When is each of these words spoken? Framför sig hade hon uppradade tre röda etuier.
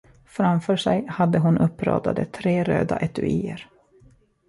Framför 0.25 0.77
sig 0.77 1.05
hade 1.07 1.37
hon 1.39 1.57
uppradade 1.57 2.25
tre 2.25 2.63
röda 2.63 2.97
etuier. 2.99 3.67